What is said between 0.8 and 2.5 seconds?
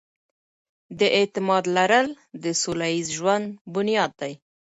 د اعتماد لرل د